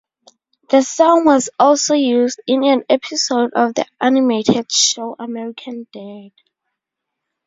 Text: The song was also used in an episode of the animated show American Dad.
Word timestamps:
The 0.71 0.81
song 0.81 1.25
was 1.25 1.51
also 1.59 1.93
used 1.93 2.41
in 2.47 2.63
an 2.63 2.81
episode 2.89 3.53
of 3.53 3.75
the 3.75 3.85
animated 4.01 4.71
show 4.71 5.15
American 5.19 5.85
Dad. 5.93 6.31